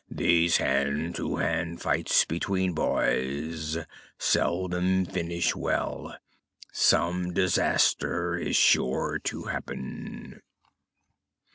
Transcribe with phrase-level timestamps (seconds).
[0.09, 3.77] These hand to hand fights between boys
[4.17, 6.15] seldom finish well.
[6.73, 10.41] Some disaster is sure to happen!"